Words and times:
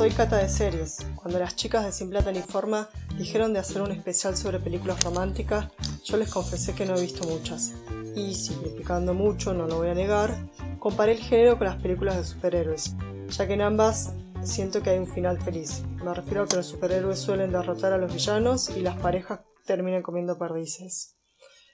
Soy 0.00 0.12
Cata 0.12 0.38
de 0.38 0.48
Series. 0.48 1.06
Cuando 1.14 1.38
las 1.38 1.56
chicas 1.56 1.84
de 1.84 1.92
Sin 1.92 2.08
Plata 2.08 2.32
ni 2.32 2.40
Forma 2.40 2.88
dijeron 3.18 3.52
de 3.52 3.58
hacer 3.58 3.82
un 3.82 3.92
especial 3.92 4.34
sobre 4.34 4.58
películas 4.58 5.04
románticas, 5.04 5.68
yo 6.04 6.16
les 6.16 6.32
confesé 6.32 6.74
que 6.74 6.86
no 6.86 6.96
he 6.96 7.02
visto 7.02 7.28
muchas. 7.28 7.74
Y, 8.16 8.32
simplificando 8.32 9.12
mucho, 9.12 9.52
no 9.52 9.66
lo 9.66 9.76
voy 9.76 9.90
a 9.90 9.94
negar, 9.94 10.34
comparé 10.78 11.12
el 11.12 11.18
género 11.18 11.58
con 11.58 11.66
las 11.66 11.82
películas 11.82 12.16
de 12.16 12.24
superhéroes, 12.24 12.96
ya 13.28 13.46
que 13.46 13.52
en 13.52 13.60
ambas 13.60 14.14
siento 14.42 14.80
que 14.80 14.88
hay 14.88 14.98
un 14.98 15.06
final 15.06 15.38
feliz. 15.38 15.82
Me 16.02 16.14
refiero 16.14 16.44
a 16.44 16.48
que 16.48 16.56
los 16.56 16.68
superhéroes 16.68 17.18
suelen 17.18 17.52
derrotar 17.52 17.92
a 17.92 17.98
los 17.98 18.10
villanos 18.10 18.70
y 18.74 18.80
las 18.80 18.96
parejas 18.96 19.40
terminan 19.66 20.00
comiendo 20.00 20.38
perdices. 20.38 21.18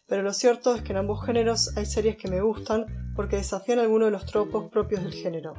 Pero 0.08 0.22
lo 0.22 0.32
cierto 0.32 0.74
es 0.74 0.82
que 0.82 0.90
en 0.90 0.98
ambos 0.98 1.24
géneros 1.24 1.76
hay 1.76 1.86
series 1.86 2.16
que 2.16 2.26
me 2.26 2.40
gustan 2.40 2.86
porque 3.14 3.36
desafían 3.36 3.78
algunos 3.78 4.08
de 4.08 4.12
los 4.12 4.26
tropos 4.26 4.68
propios 4.68 5.04
del 5.04 5.12
género. 5.12 5.54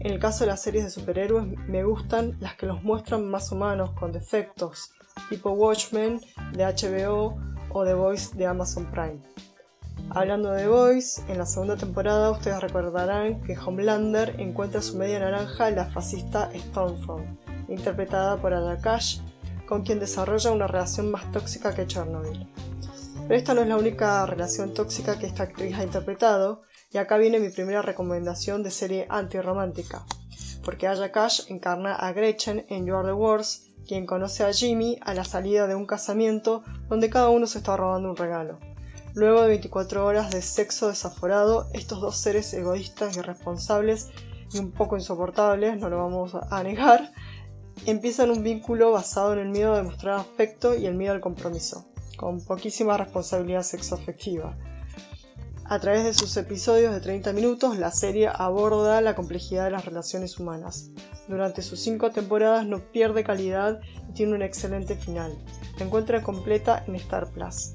En 0.00 0.12
el 0.12 0.20
caso 0.20 0.44
de 0.44 0.50
las 0.50 0.62
series 0.62 0.84
de 0.84 0.90
superhéroes 0.90 1.46
me 1.66 1.82
gustan 1.82 2.36
las 2.38 2.54
que 2.54 2.66
los 2.66 2.84
muestran 2.84 3.28
más 3.28 3.50
humanos, 3.50 3.90
con 3.98 4.12
defectos, 4.12 4.92
tipo 5.28 5.50
Watchmen 5.50 6.20
de 6.52 6.64
HBO 6.64 7.36
o 7.70 7.84
The 7.84 7.94
Voice 7.94 8.36
de 8.36 8.46
Amazon 8.46 8.86
Prime. 8.92 9.20
Hablando 10.10 10.52
de 10.52 10.62
The 10.62 10.68
Voice, 10.68 11.22
en 11.28 11.38
la 11.38 11.46
segunda 11.46 11.76
temporada 11.76 12.30
ustedes 12.30 12.60
recordarán 12.60 13.42
que 13.42 13.58
Homelander 13.58 14.36
encuentra 14.38 14.82
su 14.82 14.96
media 14.96 15.18
naranja 15.18 15.68
la 15.70 15.86
fascista 15.86 16.48
Stormfront, 16.54 17.40
interpretada 17.68 18.36
por 18.40 18.54
Ada 18.54 18.78
Cash, 18.80 19.18
con 19.66 19.82
quien 19.82 19.98
desarrolla 19.98 20.52
una 20.52 20.68
relación 20.68 21.10
más 21.10 21.30
tóxica 21.32 21.74
que 21.74 21.88
Chernobyl. 21.88 22.48
Pero 23.26 23.34
esta 23.34 23.52
no 23.52 23.62
es 23.62 23.68
la 23.68 23.76
única 23.76 24.24
relación 24.26 24.72
tóxica 24.72 25.18
que 25.18 25.26
esta 25.26 25.42
actriz 25.42 25.76
ha 25.76 25.82
interpretado, 25.82 26.62
y 26.90 26.98
acá 26.98 27.18
viene 27.18 27.38
mi 27.38 27.50
primera 27.50 27.82
recomendación 27.82 28.62
de 28.62 28.70
serie 28.70 29.06
antirromántica, 29.10 30.04
porque 30.64 30.88
Aya 30.88 31.10
encarna 31.48 31.94
a 31.94 32.12
Gretchen 32.12 32.64
en 32.68 32.86
You 32.86 32.96
Are 32.96 33.08
the 33.08 33.12
Worst, 33.12 33.66
quien 33.86 34.06
conoce 34.06 34.44
a 34.44 34.52
Jimmy 34.52 34.98
a 35.02 35.14
la 35.14 35.24
salida 35.24 35.66
de 35.66 35.74
un 35.74 35.86
casamiento 35.86 36.62
donde 36.88 37.10
cada 37.10 37.28
uno 37.28 37.46
se 37.46 37.58
está 37.58 37.76
robando 37.76 38.10
un 38.10 38.16
regalo. 38.16 38.58
Luego 39.14 39.42
de 39.42 39.48
24 39.48 40.04
horas 40.04 40.30
de 40.30 40.42
sexo 40.42 40.88
desaforado, 40.88 41.68
estos 41.72 42.00
dos 42.00 42.16
seres 42.16 42.52
egoístas, 42.54 43.16
irresponsables 43.16 44.10
y 44.52 44.58
un 44.58 44.72
poco 44.72 44.96
insoportables, 44.96 45.78
no 45.78 45.88
lo 45.88 45.98
vamos 45.98 46.34
a 46.34 46.62
negar, 46.62 47.12
empiezan 47.86 48.30
un 48.30 48.42
vínculo 48.42 48.92
basado 48.92 49.32
en 49.32 49.40
el 49.40 49.48
miedo 49.48 49.74
a 49.74 49.78
demostrar 49.78 50.18
afecto 50.18 50.74
y 50.74 50.86
el 50.86 50.94
miedo 50.94 51.12
al 51.12 51.20
compromiso, 51.20 51.86
con 52.16 52.44
poquísima 52.44 52.96
responsabilidad 52.96 53.62
sexoafectiva. 53.62 54.56
A 55.70 55.80
través 55.80 56.02
de 56.02 56.14
sus 56.14 56.34
episodios 56.38 56.94
de 56.94 57.00
30 57.02 57.34
minutos, 57.34 57.76
la 57.76 57.90
serie 57.90 58.30
aborda 58.32 59.02
la 59.02 59.14
complejidad 59.14 59.64
de 59.64 59.70
las 59.70 59.84
relaciones 59.84 60.38
humanas. 60.38 60.92
Durante 61.28 61.60
sus 61.60 61.78
cinco 61.78 62.10
temporadas 62.10 62.66
no 62.66 62.90
pierde 62.90 63.22
calidad 63.22 63.78
y 64.08 64.14
tiene 64.14 64.32
un 64.32 64.40
excelente 64.40 64.96
final. 64.96 65.36
La 65.78 65.84
encuentra 65.84 66.22
completa 66.22 66.84
en 66.86 66.94
Star 66.94 67.30
Plus. 67.32 67.74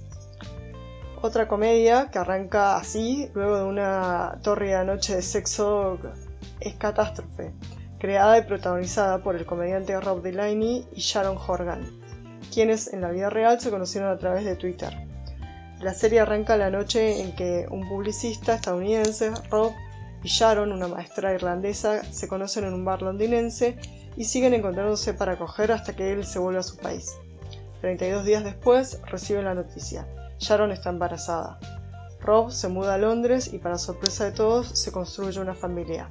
Otra 1.21 1.47
comedia 1.47 2.09
que 2.09 2.17
arranca 2.17 2.77
así, 2.77 3.30
luego 3.36 3.58
de 3.58 3.64
una 3.66 4.39
tórrida 4.41 4.83
noche 4.83 5.17
de 5.17 5.21
sexo, 5.21 5.99
es 6.61 6.73
Catástrofe, 6.73 7.53
creada 7.99 8.39
y 8.39 8.41
protagonizada 8.41 9.21
por 9.21 9.36
el 9.36 9.45
comediante 9.45 9.99
Rob 10.02 10.23
Delaney 10.23 10.88
y 10.95 10.99
Sharon 10.99 11.38
Horgan, 11.38 11.88
quienes 12.52 12.91
en 12.91 13.02
la 13.02 13.11
vida 13.11 13.30
real 13.30 13.61
se 13.61 13.69
conocieron 13.69 14.09
a 14.09 14.17
través 14.17 14.45
de 14.45 14.55
Twitter. 14.55 15.12
La 15.84 15.94
serie 15.94 16.22
arranca 16.22 16.56
la 16.56 16.70
noche 16.70 17.22
en 17.22 17.36
que 17.36 17.67
un 17.70 17.89
publicista 17.89 18.56
estadounidense, 18.56 19.33
Rob, 19.49 19.73
y 20.23 20.30
Sharon, 20.30 20.71
una 20.71 20.88
maestra 20.88 21.33
irlandesa, 21.33 22.05
se 22.05 22.30
conocen 22.30 22.64
en 22.64 22.73
un 22.73 22.86
bar 22.86 23.02
londinense 23.02 23.77
y 24.16 24.23
siguen 24.23 24.54
encontrándose 24.54 25.14
para 25.14 25.38
coger 25.38 25.73
hasta 25.73 25.93
que 25.93 26.14
él 26.14 26.26
se 26.26 26.39
vuelve 26.39 26.61
a 26.61 26.64
su 26.64 26.77
país. 26.77 27.11
32 27.82 28.23
días 28.23 28.45
después 28.45 29.02
reciben 29.08 29.43
la 29.43 29.55
noticia. 29.55 30.08
Sharon 30.39 30.72
está 30.72 30.89
embarazada. 30.89 31.60
Rob 32.22 32.52
se 32.52 32.70
muda 32.70 32.93
a 32.93 32.98
Londres 32.98 33.49
y 33.52 33.58
para 33.58 33.77
sorpresa 33.77 34.23
de 34.23 34.32
todos 34.32 34.80
se 34.80 34.93
construye 34.93 35.42
una 35.42 35.54
familia. 35.54 36.10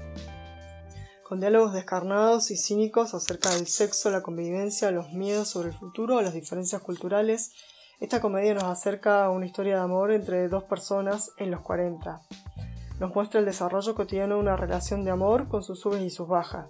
Con 1.27 1.41
diálogos 1.41 1.73
descarnados 1.73 2.51
y 2.51 2.59
cínicos 2.59 3.15
acerca 3.15 3.49
del 3.55 3.67
sexo, 3.67 4.11
la 4.11 4.21
convivencia, 4.21 4.91
los 4.91 5.15
miedos 5.15 5.49
sobre 5.49 5.71
el 5.71 5.75
futuro, 5.75 6.21
las 6.21 6.35
diferencias 6.35 6.83
culturales 6.83 7.53
esta 8.03 8.21
comedia 8.21 8.53
nos 8.53 8.65
acerca 8.65 9.25
a 9.25 9.31
una 9.31 9.47
historia 9.47 9.77
de 9.77 9.83
amor 9.83 10.11
entre 10.11 10.49
dos 10.49 10.65
personas 10.65 11.31
en 11.37 11.53
los 11.53 11.61
40. 11.61 12.21
Nos 12.99 13.15
muestra 13.15 13.39
el 13.39 13.47
desarrollo 13.47 13.95
cotidiano 13.95 14.35
de 14.35 14.41
una 14.41 14.57
relación 14.57 15.05
de 15.05 15.13
amor 15.13 15.47
con 15.47 15.63
sus 15.63 15.79
subes 15.79 16.03
y 16.03 16.11
sus 16.11 16.27
bajas. 16.27 16.67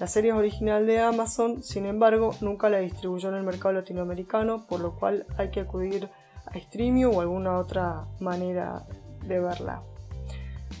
La 0.00 0.08
serie 0.08 0.32
es 0.32 0.36
original 0.36 0.84
de 0.84 0.98
Amazon, 0.98 1.62
sin 1.62 1.86
embargo, 1.86 2.34
nunca 2.40 2.68
la 2.68 2.78
distribuyó 2.78 3.28
en 3.28 3.36
el 3.36 3.44
mercado 3.44 3.74
latinoamericano, 3.74 4.66
por 4.66 4.80
lo 4.80 4.96
cual 4.96 5.24
hay 5.36 5.50
que 5.50 5.60
acudir 5.60 6.10
a 6.46 6.58
streaming 6.58 7.04
o 7.04 7.20
alguna 7.20 7.58
otra 7.58 8.04
manera 8.18 8.84
de 9.24 9.38
verla. 9.38 9.82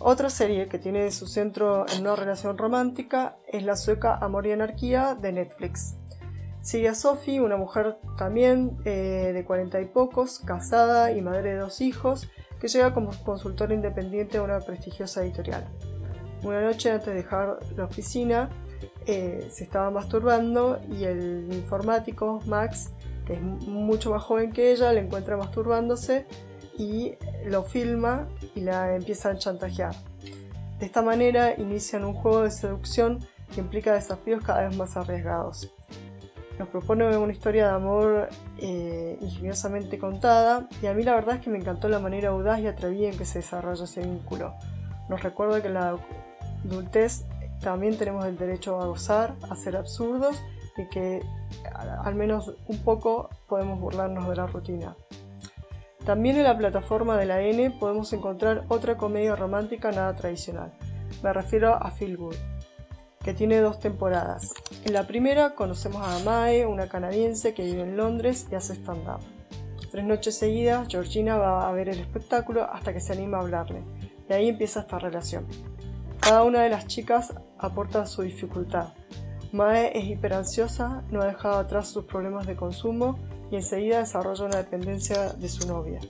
Otra 0.00 0.30
serie 0.30 0.66
que 0.66 0.80
tiene 0.80 1.12
su 1.12 1.28
centro 1.28 1.86
en 1.88 2.00
una 2.00 2.16
relación 2.16 2.58
romántica 2.58 3.36
es 3.46 3.62
la 3.62 3.76
sueca 3.76 4.16
Amor 4.16 4.48
y 4.48 4.52
Anarquía 4.52 5.14
de 5.14 5.30
Netflix. 5.30 5.94
Sigue 6.62 6.88
a 6.88 6.94
Sophie, 6.94 7.40
una 7.40 7.56
mujer 7.56 7.98
también 8.16 8.78
eh, 8.84 9.32
de 9.34 9.44
cuarenta 9.44 9.80
y 9.80 9.86
pocos, 9.86 10.38
casada 10.38 11.10
y 11.10 11.20
madre 11.20 11.54
de 11.54 11.56
dos 11.56 11.80
hijos, 11.80 12.30
que 12.60 12.68
llega 12.68 12.94
como 12.94 13.10
consultora 13.24 13.74
independiente 13.74 14.38
a 14.38 14.42
una 14.42 14.60
prestigiosa 14.60 15.24
editorial. 15.24 15.66
Una 16.44 16.62
noche 16.62 16.92
antes 16.92 17.06
de 17.08 17.14
dejar 17.14 17.58
la 17.76 17.84
oficina, 17.84 18.48
eh, 19.06 19.48
se 19.50 19.64
estaba 19.64 19.90
masturbando 19.90 20.80
y 20.88 21.02
el 21.02 21.48
informático 21.52 22.38
Max, 22.46 22.90
que 23.26 23.32
es 23.34 23.42
mucho 23.42 24.12
más 24.12 24.22
joven 24.22 24.52
que 24.52 24.70
ella, 24.70 24.92
le 24.92 25.00
encuentra 25.00 25.36
masturbándose 25.36 26.26
y 26.78 27.14
lo 27.44 27.64
filma 27.64 28.28
y 28.54 28.60
la 28.60 28.94
empieza 28.94 29.30
a 29.30 29.36
chantajear. 29.36 29.96
De 30.78 30.86
esta 30.86 31.02
manera 31.02 31.54
inician 31.58 32.04
un 32.04 32.14
juego 32.14 32.42
de 32.42 32.52
seducción 32.52 33.18
que 33.52 33.60
implica 33.60 33.92
desafíos 33.92 34.44
cada 34.44 34.68
vez 34.68 34.76
más 34.76 34.96
arriesgados 34.96 35.74
nos 36.62 36.68
propone 36.68 37.16
una 37.16 37.32
historia 37.32 37.66
de 37.66 37.74
amor 37.74 38.28
eh, 38.58 39.18
ingeniosamente 39.20 39.98
contada 39.98 40.68
y 40.80 40.86
a 40.86 40.94
mí 40.94 41.02
la 41.02 41.16
verdad 41.16 41.34
es 41.34 41.40
que 41.40 41.50
me 41.50 41.58
encantó 41.58 41.88
la 41.88 41.98
manera 41.98 42.28
audaz 42.28 42.60
y 42.60 42.68
atrevida 42.68 43.08
en 43.08 43.18
que 43.18 43.24
se 43.24 43.40
desarrolla 43.40 43.82
ese 43.82 44.02
vínculo. 44.02 44.54
Nos 45.08 45.24
recuerda 45.24 45.60
que 45.60 45.66
en 45.66 45.74
la 45.74 45.98
adultez 46.64 47.24
también 47.60 47.98
tenemos 47.98 48.24
el 48.26 48.38
derecho 48.38 48.80
a 48.80 48.86
gozar, 48.86 49.34
a 49.50 49.56
ser 49.56 49.76
absurdos 49.76 50.40
y 50.76 50.88
que 50.88 51.20
al 52.04 52.14
menos 52.14 52.54
un 52.68 52.78
poco 52.84 53.28
podemos 53.48 53.80
burlarnos 53.80 54.28
de 54.28 54.36
la 54.36 54.46
rutina. 54.46 54.94
También 56.06 56.36
en 56.36 56.44
la 56.44 56.56
plataforma 56.56 57.16
de 57.16 57.26
la 57.26 57.42
N 57.42 57.72
podemos 57.80 58.12
encontrar 58.12 58.66
otra 58.68 58.96
comedia 58.96 59.34
romántica 59.34 59.90
nada 59.90 60.14
tradicional. 60.14 60.72
Me 61.24 61.32
refiero 61.32 61.74
a 61.74 61.90
Feel 61.90 62.16
que 63.22 63.34
tiene 63.34 63.60
dos 63.60 63.78
temporadas. 63.80 64.52
En 64.84 64.92
la 64.92 65.06
primera 65.06 65.54
conocemos 65.54 66.02
a 66.06 66.18
Mae, 66.24 66.66
una 66.66 66.88
canadiense 66.88 67.54
que 67.54 67.64
vive 67.64 67.82
en 67.82 67.96
Londres 67.96 68.46
y 68.50 68.54
hace 68.54 68.74
stand-up. 68.74 69.20
Tres 69.90 70.04
noches 70.04 70.36
seguidas, 70.36 70.88
Georgina 70.88 71.36
va 71.36 71.68
a 71.68 71.72
ver 71.72 71.88
el 71.88 72.00
espectáculo 72.00 72.64
hasta 72.64 72.92
que 72.92 73.00
se 73.00 73.12
anima 73.12 73.38
a 73.38 73.42
hablarle. 73.42 73.82
Y 74.28 74.32
ahí 74.32 74.48
empieza 74.48 74.80
esta 74.80 74.98
relación. 74.98 75.46
Cada 76.20 76.44
una 76.44 76.62
de 76.62 76.70
las 76.70 76.86
chicas 76.86 77.34
aporta 77.58 78.06
su 78.06 78.22
dificultad. 78.22 78.94
Mae 79.52 79.96
es 79.98 80.06
hiperansiosa, 80.06 81.02
no 81.10 81.20
ha 81.20 81.26
dejado 81.26 81.56
atrás 81.56 81.88
sus 81.88 82.06
problemas 82.06 82.46
de 82.46 82.56
consumo 82.56 83.18
y 83.50 83.56
enseguida 83.56 83.98
desarrolla 83.98 84.46
una 84.46 84.56
dependencia 84.56 85.34
de 85.34 85.48
su 85.48 85.68
novia. 85.68 86.00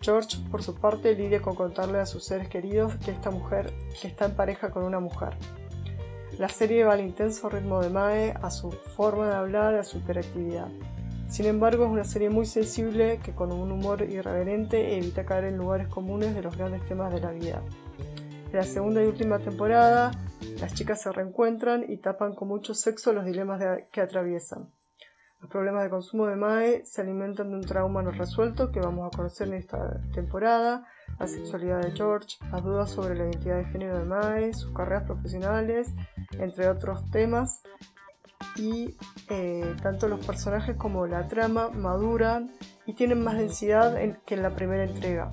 George, 0.00 0.38
por 0.50 0.62
su 0.62 0.76
parte, 0.76 1.14
lidia 1.14 1.42
con 1.42 1.54
contarle 1.54 1.98
a 1.98 2.06
sus 2.06 2.24
seres 2.24 2.48
queridos 2.48 2.94
que 3.04 3.10
esta 3.10 3.30
mujer 3.30 3.72
está 4.02 4.26
en 4.26 4.36
pareja 4.36 4.70
con 4.70 4.84
una 4.84 5.00
mujer. 5.00 5.30
La 6.38 6.48
serie 6.48 6.84
va 6.84 6.94
al 6.94 7.00
intenso 7.00 7.48
ritmo 7.50 7.80
de 7.80 7.90
Mae, 7.90 8.34
a 8.42 8.50
su 8.50 8.70
forma 8.70 9.28
de 9.28 9.34
hablar, 9.34 9.74
a 9.74 9.84
su 9.84 9.98
hiperactividad. 9.98 10.68
Sin 11.28 11.46
embargo, 11.46 11.84
es 11.84 11.90
una 11.90 12.04
serie 12.04 12.30
muy 12.30 12.46
sensible 12.46 13.20
que 13.22 13.34
con 13.34 13.52
un 13.52 13.70
humor 13.70 14.02
irreverente 14.02 14.96
evita 14.96 15.24
caer 15.24 15.44
en 15.44 15.58
lugares 15.58 15.88
comunes 15.88 16.34
de 16.34 16.42
los 16.42 16.56
grandes 16.56 16.84
temas 16.86 17.12
de 17.12 17.20
la 17.20 17.32
vida. 17.32 17.62
En 18.50 18.56
la 18.56 18.64
segunda 18.64 19.02
y 19.02 19.06
última 19.06 19.38
temporada, 19.38 20.10
las 20.60 20.74
chicas 20.74 21.00
se 21.00 21.12
reencuentran 21.12 21.84
y 21.88 21.98
tapan 21.98 22.34
con 22.34 22.48
mucho 22.48 22.74
sexo 22.74 23.12
los 23.12 23.24
dilemas 23.24 23.60
que 23.90 24.00
atraviesan. 24.00 24.68
Los 25.40 25.50
problemas 25.50 25.84
de 25.84 25.90
consumo 25.90 26.26
de 26.26 26.36
Mae 26.36 26.84
se 26.84 27.00
alimentan 27.00 27.50
de 27.50 27.56
un 27.56 27.66
trauma 27.66 28.02
no 28.02 28.12
resuelto 28.12 28.70
que 28.70 28.80
vamos 28.80 29.08
a 29.12 29.16
conocer 29.16 29.48
en 29.48 29.54
esta 29.54 30.00
temporada, 30.14 30.86
la 31.22 31.28
sexualidad 31.28 31.80
de 31.80 31.92
George, 31.92 32.36
las 32.50 32.64
dudas 32.64 32.90
sobre 32.90 33.14
la 33.14 33.26
identidad 33.26 33.58
de 33.58 33.64
género 33.66 33.96
de 33.96 34.04
Mae, 34.04 34.52
sus 34.54 34.72
carreras 34.72 35.04
profesionales, 35.04 35.94
entre 36.36 36.68
otros 36.68 37.08
temas. 37.12 37.62
Y 38.56 38.96
eh, 39.30 39.76
tanto 39.80 40.08
los 40.08 40.26
personajes 40.26 40.74
como 40.74 41.06
la 41.06 41.28
trama 41.28 41.68
maduran 41.68 42.50
y 42.86 42.94
tienen 42.94 43.22
más 43.22 43.38
densidad 43.38 43.96
que 44.26 44.34
en 44.34 44.42
la 44.42 44.50
primera 44.50 44.82
entrega. 44.82 45.30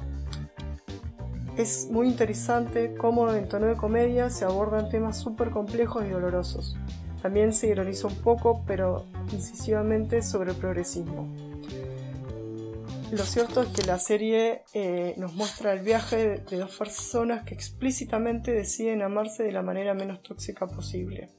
Es 1.57 1.89
muy 1.89 2.07
interesante 2.07 2.93
cómo 2.93 3.33
en 3.33 3.49
tono 3.49 3.65
de 3.65 3.75
comedia 3.75 4.29
se 4.29 4.45
abordan 4.45 4.89
temas 4.89 5.17
súper 5.17 5.49
complejos 5.49 6.05
y 6.05 6.09
dolorosos. 6.09 6.77
También 7.23 7.51
se 7.51 7.65
ironiza 7.67 8.05
un 8.05 8.15
poco, 8.17 8.61
pero 8.67 9.05
incisivamente, 9.31 10.21
sobre 10.21 10.51
el 10.51 10.57
progresismo. 10.57 11.48
Lo 13.11 13.23
cierto 13.23 13.63
es 13.63 13.69
que 13.69 13.81
la 13.87 13.97
serie 13.97 14.61
eh, 14.75 15.15
nos 15.17 15.33
muestra 15.33 15.73
el 15.73 15.79
viaje 15.79 16.43
de 16.47 16.57
dos 16.57 16.77
personas 16.77 17.43
que 17.43 17.55
explícitamente 17.55 18.51
deciden 18.51 19.01
amarse 19.01 19.41
de 19.41 19.51
la 19.51 19.63
manera 19.63 19.95
menos 19.95 20.21
tóxica 20.21 20.67
posible. 20.67 21.31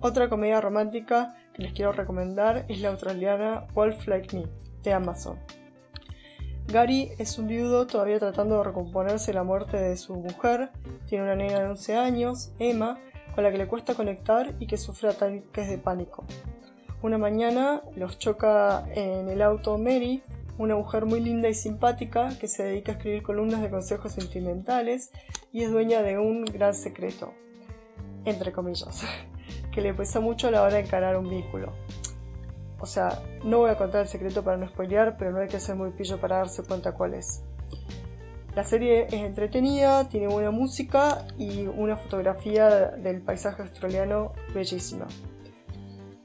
Otra 0.00 0.28
comedia 0.28 0.60
romántica 0.60 1.36
que 1.54 1.62
les 1.62 1.72
quiero 1.72 1.92
recomendar 1.92 2.64
es 2.68 2.80
la 2.80 2.88
australiana 2.88 3.68
Wolf 3.72 4.08
Like 4.08 4.36
Me, 4.36 4.46
de 4.82 4.92
Amazon. 4.92 5.38
Gary 6.66 7.12
es 7.18 7.38
un 7.38 7.46
viudo 7.46 7.86
todavía 7.86 8.18
tratando 8.18 8.58
de 8.58 8.64
recomponerse 8.64 9.32
la 9.32 9.44
muerte 9.44 9.76
de 9.76 9.96
su 9.96 10.16
mujer, 10.16 10.70
tiene 11.06 11.24
una 11.24 11.36
nena 11.36 11.60
de 11.60 11.66
11 11.66 11.96
años, 11.96 12.52
Emma, 12.58 12.98
con 13.34 13.44
la 13.44 13.52
que 13.52 13.58
le 13.58 13.68
cuesta 13.68 13.94
conectar 13.94 14.54
y 14.58 14.66
que 14.66 14.76
sufre 14.76 15.08
ataques 15.08 15.68
de 15.68 15.78
pánico. 15.78 16.24
Una 17.02 17.16
mañana 17.16 17.80
los 17.96 18.18
choca 18.18 18.84
en 18.94 19.30
el 19.30 19.40
auto 19.40 19.78
Mary, 19.78 20.22
una 20.58 20.76
mujer 20.76 21.06
muy 21.06 21.20
linda 21.20 21.48
y 21.48 21.54
simpática 21.54 22.28
que 22.38 22.46
se 22.46 22.62
dedica 22.62 22.92
a 22.92 22.94
escribir 22.96 23.22
columnas 23.22 23.62
de 23.62 23.70
consejos 23.70 24.12
sentimentales 24.12 25.10
y 25.50 25.62
es 25.62 25.70
dueña 25.70 26.02
de 26.02 26.18
un 26.18 26.44
gran 26.44 26.74
secreto, 26.74 27.32
entre 28.26 28.52
comillas, 28.52 29.02
que 29.72 29.80
le 29.80 29.94
pesa 29.94 30.20
mucho 30.20 30.48
a 30.48 30.50
la 30.50 30.62
hora 30.62 30.74
de 30.74 30.80
encarar 30.80 31.16
un 31.16 31.30
vínculo. 31.30 31.72
O 32.80 32.84
sea, 32.84 33.22
no 33.44 33.60
voy 33.60 33.70
a 33.70 33.78
contar 33.78 34.02
el 34.02 34.08
secreto 34.08 34.44
para 34.44 34.58
no 34.58 34.68
spoilear, 34.68 35.16
pero 35.16 35.30
no 35.32 35.38
hay 35.38 35.48
que 35.48 35.58
ser 35.58 35.76
muy 35.76 35.92
pillo 35.92 36.20
para 36.20 36.36
darse 36.36 36.62
cuenta 36.64 36.92
cuál 36.92 37.14
es. 37.14 37.42
La 38.54 38.64
serie 38.64 39.06
es 39.06 39.14
entretenida, 39.14 40.06
tiene 40.10 40.26
buena 40.26 40.50
música 40.50 41.24
y 41.38 41.66
una 41.66 41.96
fotografía 41.96 42.88
del 42.88 43.22
paisaje 43.22 43.62
australiano 43.62 44.32
bellísima. 44.52 45.06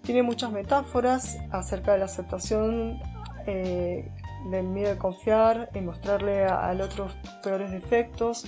Tiene 0.06 0.22
muchas 0.22 0.52
metáforas 0.52 1.40
acerca 1.52 1.94
de 1.94 1.98
la 1.98 2.06
aceptación 2.06 3.00
eh, 3.48 4.08
del 4.52 4.68
miedo 4.68 4.90
de 4.90 4.98
confiar, 5.00 5.72
en 5.74 5.88
mostrarle 5.88 6.46
al 6.46 6.82
otro 6.82 7.08
peores 7.42 7.72
defectos, 7.72 8.46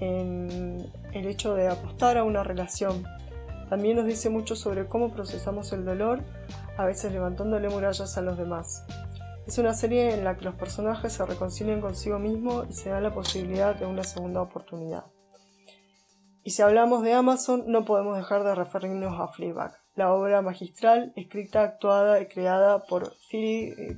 en 0.00 0.90
el 1.12 1.26
hecho 1.28 1.54
de 1.54 1.68
apostar 1.68 2.18
a 2.18 2.24
una 2.24 2.42
relación. 2.42 3.04
También 3.68 3.98
nos 3.98 4.06
dice 4.06 4.30
mucho 4.30 4.56
sobre 4.56 4.88
cómo 4.88 5.12
procesamos 5.12 5.72
el 5.72 5.84
dolor, 5.84 6.24
a 6.76 6.84
veces 6.84 7.12
levantándole 7.12 7.68
murallas 7.68 8.18
a 8.18 8.20
los 8.20 8.36
demás. 8.36 8.84
Es 9.46 9.58
una 9.58 9.74
serie 9.74 10.12
en 10.14 10.24
la 10.24 10.36
que 10.36 10.44
los 10.44 10.56
personajes 10.56 11.12
se 11.12 11.24
reconcilian 11.24 11.80
consigo 11.80 12.18
mismos 12.18 12.66
y 12.68 12.72
se 12.72 12.90
da 12.90 13.00
la 13.00 13.14
posibilidad 13.14 13.76
de 13.76 13.86
una 13.86 14.02
segunda 14.02 14.42
oportunidad. 14.42 15.04
Y 16.42 16.50
si 16.50 16.62
hablamos 16.62 17.04
de 17.04 17.12
Amazon, 17.12 17.62
no 17.68 17.84
podemos 17.84 18.16
dejar 18.16 18.42
de 18.42 18.56
referirnos 18.56 19.20
a 19.20 19.28
Fleabag 19.28 19.79
la 19.94 20.12
obra 20.12 20.42
magistral 20.42 21.12
escrita, 21.16 21.62
actuada 21.62 22.20
y 22.20 22.26
creada 22.26 22.84
por 22.86 23.14
Phoebe, 23.30 23.96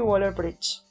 Waller-Bridge. 0.00 0.82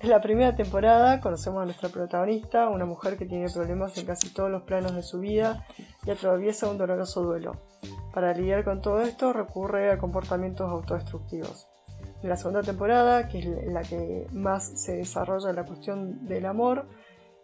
En 0.00 0.10
la 0.10 0.20
primera 0.20 0.54
temporada 0.54 1.20
conocemos 1.20 1.62
a 1.62 1.64
nuestra 1.64 1.88
protagonista, 1.88 2.68
una 2.68 2.84
mujer 2.84 3.16
que 3.16 3.24
tiene 3.24 3.48
problemas 3.48 3.96
en 3.96 4.06
casi 4.06 4.34
todos 4.34 4.50
los 4.50 4.62
planos 4.62 4.94
de 4.94 5.02
su 5.02 5.20
vida 5.20 5.66
y 6.04 6.10
atraviesa 6.10 6.68
un 6.68 6.76
doloroso 6.76 7.22
duelo. 7.22 7.56
Para 8.12 8.34
lidiar 8.34 8.64
con 8.64 8.82
todo 8.82 9.00
esto 9.00 9.32
recurre 9.32 9.90
a 9.90 9.98
comportamientos 9.98 10.70
autodestructivos. 10.70 11.68
En 12.22 12.28
la 12.28 12.36
segunda 12.36 12.62
temporada, 12.62 13.28
que 13.28 13.38
es 13.38 13.72
la 13.72 13.82
que 13.82 14.26
más 14.32 14.80
se 14.80 14.96
desarrolla 14.96 15.52
la 15.52 15.64
cuestión 15.64 16.26
del 16.26 16.46
amor, 16.46 16.86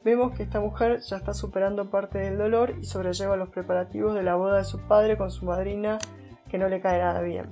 Vemos 0.03 0.33
que 0.35 0.45
esta 0.45 0.61
mujer 0.61 1.01
ya 1.01 1.19
está 1.19 1.35
superando 1.35 1.91
parte 1.91 2.19
del 2.19 2.39
dolor 2.39 2.75
y 2.81 2.85
sobrelleva 2.85 3.37
los 3.37 3.51
preparativos 3.51 4.15
de 4.15 4.23
la 4.23 4.35
boda 4.35 4.57
de 4.57 4.65
su 4.65 4.81
padre 4.81 5.19
con 5.19 5.31
su 5.31 5.45
madrina, 5.45 5.99
que 6.49 6.57
no 6.57 6.69
le 6.69 6.81
cae 6.81 6.99
nada 7.01 7.21
bien. 7.21 7.47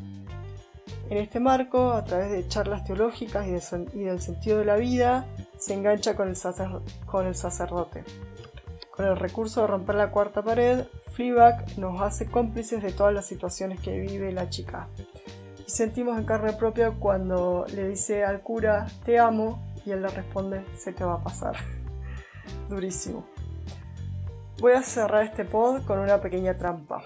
En 1.10 1.18
este 1.18 1.40
marco, 1.40 1.92
a 1.92 2.04
través 2.04 2.30
de 2.30 2.48
charlas 2.48 2.84
teológicas 2.84 3.46
y, 3.46 4.00
del 4.04 4.20
sentido 4.20 4.58
de 4.58 4.64
la 4.64 4.76
vida, 4.76 5.26
se 5.58 5.74
engancha 5.74 6.16
con 6.16 6.28
el, 6.28 6.36
sacerdote. 6.36 8.04
Con 8.92 9.04
el 9.04 9.16
recurso 9.16 9.60
de 9.60 9.66
romper 9.66 9.96
la 9.96 10.10
cuarta 10.10 10.42
pared, 10.42 10.86
Fleabag 11.12 11.78
nos 11.78 12.00
hace 12.00 12.30
cómplices 12.30 12.82
de 12.82 12.92
todas 12.92 13.12
las 13.12 13.26
situaciones 13.26 13.80
que 13.80 14.00
vive 14.00 14.32
la 14.32 14.48
chica. 14.48 14.88
Y 15.66 15.70
sentimos 15.70 16.18
en 16.18 16.24
carne 16.24 16.54
propia 16.54 16.92
cuando 16.92 17.66
le 17.74 17.88
dice 17.88 18.24
al 18.24 18.40
cura, 18.40 18.86
te 19.04 19.18
amo, 19.18 19.62
y 19.84 19.90
él 19.90 20.00
le 20.00 20.08
responde, 20.08 20.64
se 20.78 20.94
te 20.94 21.04
va 21.04 21.14
a 21.14 21.22
pasar 21.22 21.56
durísimo. 22.68 23.24
Voy 24.60 24.72
a 24.72 24.82
cerrar 24.82 25.24
este 25.24 25.44
pod 25.44 25.84
con 25.84 25.98
una 26.00 26.20
pequeña 26.20 26.54
trampa. 26.54 27.02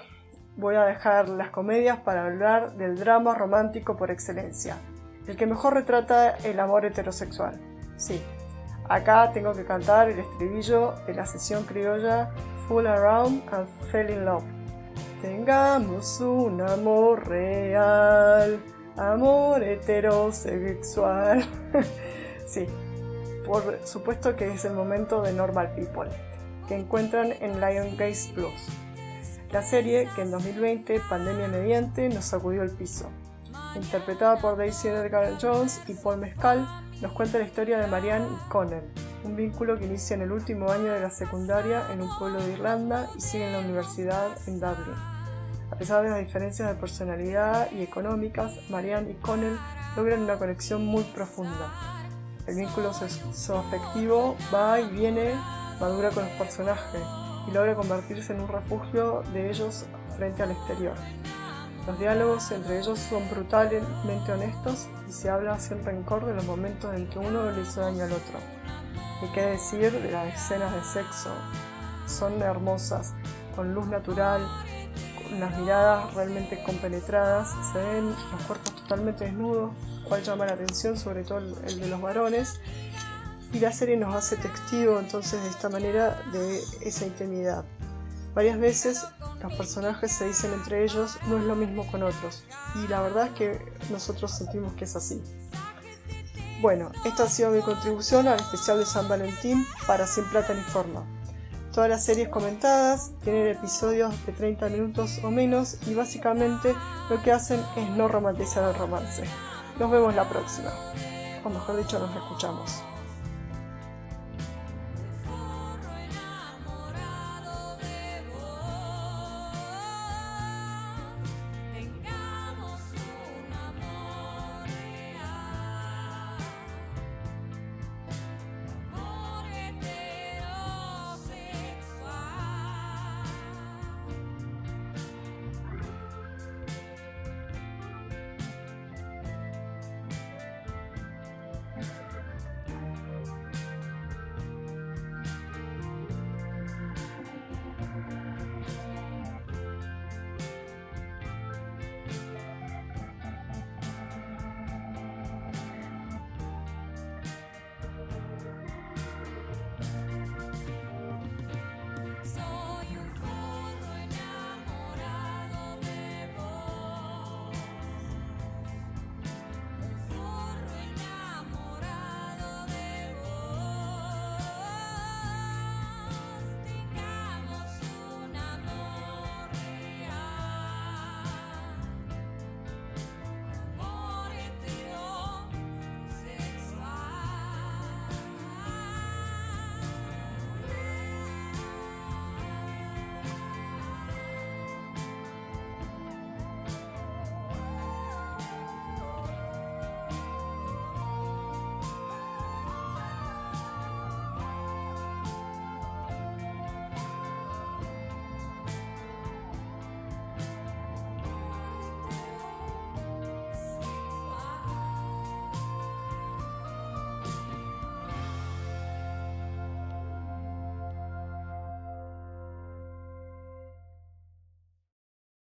Voy 0.56 0.74
a 0.74 0.84
dejar 0.84 1.28
las 1.28 1.50
comedias 1.50 1.98
para 1.98 2.26
hablar 2.26 2.74
del 2.76 2.98
drama 2.98 3.34
romántico 3.34 3.96
por 3.96 4.10
excelencia, 4.10 4.76
el 5.26 5.36
que 5.36 5.46
mejor 5.46 5.74
retrata 5.74 6.36
el 6.44 6.60
amor 6.60 6.84
heterosexual. 6.84 7.60
Sí, 7.96 8.20
acá 8.88 9.32
tengo 9.32 9.52
que 9.52 9.64
cantar 9.64 10.08
el 10.08 10.18
estribillo 10.18 10.94
de 11.06 11.14
la 11.14 11.26
sesión 11.26 11.64
criolla 11.64 12.30
Full 12.68 12.86
Around 12.86 13.42
and 13.52 13.68
Fell 13.90 14.10
in 14.10 14.24
Love. 14.24 14.44
Tengamos 15.20 16.20
un 16.20 16.60
amor 16.60 17.28
real, 17.28 18.60
amor 18.96 19.62
heterosexual. 19.62 21.44
sí, 22.46 22.66
por 23.52 23.78
supuesto 23.84 24.34
que 24.34 24.50
es 24.50 24.64
el 24.64 24.72
momento 24.72 25.20
de 25.20 25.34
Normal 25.34 25.74
People, 25.74 26.08
que 26.68 26.74
encuentran 26.74 27.34
en 27.38 27.60
Lion 27.60 27.98
Gaze 27.98 28.32
Plus, 28.32 28.68
la 29.50 29.62
serie 29.62 30.08
que 30.16 30.22
en 30.22 30.30
2020, 30.30 30.98
pandemia 31.10 31.48
mediante, 31.48 32.08
nos 32.08 32.24
sacudió 32.24 32.62
el 32.62 32.70
piso. 32.70 33.10
Interpretada 33.74 34.38
por 34.38 34.56
Daisy 34.56 34.88
Edgar 34.88 35.36
Jones 35.38 35.82
y 35.86 35.92
Paul 35.92 36.16
Mescal, 36.16 36.66
nos 37.02 37.12
cuenta 37.12 37.36
la 37.36 37.44
historia 37.44 37.78
de 37.78 37.88
Marianne 37.88 38.26
y 38.26 38.48
Connell, 38.48 38.88
un 39.22 39.36
vínculo 39.36 39.78
que 39.78 39.84
inicia 39.84 40.14
en 40.14 40.22
el 40.22 40.32
último 40.32 40.70
año 40.70 40.90
de 40.90 41.00
la 41.00 41.10
secundaria 41.10 41.92
en 41.92 42.00
un 42.00 42.18
pueblo 42.18 42.42
de 42.42 42.52
Irlanda 42.54 43.10
y 43.18 43.20
sigue 43.20 43.48
en 43.48 43.52
la 43.52 43.58
universidad 43.58 44.28
en 44.46 44.60
Dublin. 44.60 44.96
A 45.70 45.76
pesar 45.76 46.02
de 46.02 46.08
las 46.08 46.20
diferencias 46.20 46.68
de 46.68 46.74
personalidad 46.74 47.70
y 47.70 47.82
económicas, 47.82 48.58
Marianne 48.70 49.10
y 49.10 49.14
Connell 49.16 49.58
logran 49.94 50.22
una 50.22 50.38
conexión 50.38 50.86
muy 50.86 51.02
profunda 51.02 52.01
el 52.46 52.56
vínculo 52.56 52.90
afectivo 52.90 54.36
va 54.52 54.80
y 54.80 54.88
viene, 54.90 55.34
madura 55.80 56.10
con 56.10 56.24
los 56.24 56.32
personajes 56.32 57.02
y 57.46 57.50
logra 57.50 57.74
convertirse 57.74 58.32
en 58.32 58.40
un 58.40 58.48
refugio 58.48 59.22
de 59.32 59.50
ellos 59.50 59.84
frente 60.16 60.42
al 60.42 60.50
exterior. 60.50 60.94
Los 61.86 61.98
diálogos 61.98 62.50
entre 62.52 62.78
ellos 62.78 62.98
son 62.98 63.28
brutalmente 63.28 64.32
honestos 64.32 64.86
y 65.08 65.12
se 65.12 65.30
habla 65.30 65.58
sin 65.58 65.84
rencor 65.84 66.24
de 66.26 66.34
los 66.34 66.44
momentos 66.44 66.94
en 66.94 67.08
que 67.08 67.18
uno 67.18 67.50
le 67.50 67.62
hizo 67.62 67.80
daño 67.80 68.04
al 68.04 68.12
otro. 68.12 68.38
Y 69.22 69.32
qué 69.32 69.42
decir 69.42 69.90
de 69.90 70.10
las 70.10 70.34
escenas 70.34 70.72
de 70.74 70.82
sexo. 70.84 71.30
Son 72.06 72.40
hermosas, 72.42 73.14
con 73.56 73.74
luz 73.74 73.86
natural, 73.86 74.46
con 75.22 75.40
las 75.40 75.58
miradas 75.58 76.14
realmente 76.14 76.62
compenetradas, 76.64 77.54
se 77.72 77.78
ven 77.78 78.06
los 78.10 78.42
cuerpos 78.46 78.71
totalmente 78.82 79.24
desnudos, 79.24 79.72
cual 80.08 80.22
llama 80.22 80.46
la 80.46 80.52
atención, 80.52 80.96
sobre 80.96 81.24
todo 81.24 81.38
el, 81.38 81.80
de 81.80 81.88
los 81.88 82.00
varones. 82.00 82.60
Y 83.52 83.60
la 83.60 83.72
serie 83.72 83.96
nos 83.96 84.14
hace 84.14 84.36
testigo 84.36 84.98
entonces 84.98 85.42
de 85.42 85.48
esta 85.48 85.68
manera 85.68 86.22
de 86.32 86.60
esa 86.80 87.06
intimidad. 87.06 87.64
Varias 88.34 88.58
veces 88.58 89.04
los 89.42 89.52
personajes 89.54 90.10
se 90.10 90.26
dicen 90.26 90.52
entre 90.54 90.84
ellos 90.84 91.18
no 91.28 91.36
es 91.36 91.44
lo 91.44 91.54
mismo 91.54 91.86
con 91.90 92.02
otros. 92.02 92.44
Y 92.82 92.88
la 92.88 93.02
verdad 93.02 93.26
es 93.26 93.32
que 93.32 93.72
nosotros 93.90 94.30
sentimos 94.30 94.72
que 94.72 94.84
es 94.84 94.96
así. 94.96 95.22
Bueno, 96.62 96.92
esta 97.04 97.24
ha 97.24 97.28
sido 97.28 97.50
mi 97.50 97.60
contribución 97.60 98.28
al 98.28 98.38
especial 98.38 98.78
de 98.78 98.86
San 98.86 99.08
Valentín 99.08 99.66
para 99.86 100.06
Sin 100.06 100.24
Plata 100.26 100.54
ni 100.54 100.62
Forma. 100.62 101.04
Todas 101.72 101.88
las 101.88 102.04
series 102.04 102.28
comentadas 102.28 103.12
tienen 103.24 103.46
episodios 103.48 104.14
de 104.26 104.32
30 104.32 104.68
minutos 104.68 105.20
o 105.22 105.30
menos 105.30 105.78
y 105.86 105.94
básicamente 105.94 106.74
lo 107.08 107.22
que 107.22 107.32
hacen 107.32 107.60
es 107.76 107.88
no 107.96 108.08
romantizar 108.08 108.68
el 108.68 108.74
romance. 108.74 109.24
Nos 109.78 109.90
vemos 109.90 110.14
la 110.14 110.28
próxima. 110.28 110.70
O 111.42 111.48
mejor 111.48 111.78
dicho, 111.78 111.98
nos 111.98 112.14
escuchamos. 112.14 112.82